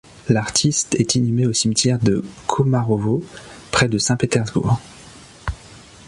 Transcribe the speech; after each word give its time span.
L'artiste 0.29 0.95
est 0.95 1.13
inhumé 1.13 1.45
au 1.45 1.53
cimetière 1.53 1.99
de 1.99 2.23
Komarovo 2.47 3.21
près 3.71 3.87
de 3.87 3.99
Saint-Pétersbourg. 3.99 4.79